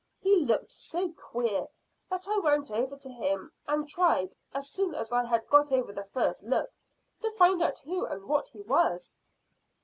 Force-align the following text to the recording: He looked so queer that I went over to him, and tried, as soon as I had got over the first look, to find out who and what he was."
He 0.19 0.35
looked 0.37 0.71
so 0.71 1.09
queer 1.11 1.67
that 2.09 2.27
I 2.27 2.39
went 2.39 2.71
over 2.71 2.97
to 2.97 3.07
him, 3.11 3.51
and 3.67 3.87
tried, 3.87 4.35
as 4.51 4.67
soon 4.67 4.95
as 4.95 5.11
I 5.11 5.23
had 5.25 5.47
got 5.47 5.71
over 5.71 5.93
the 5.93 6.05
first 6.05 6.41
look, 6.41 6.71
to 7.21 7.29
find 7.33 7.61
out 7.61 7.77
who 7.85 8.05
and 8.07 8.25
what 8.27 8.47
he 8.47 8.61
was." 8.61 9.13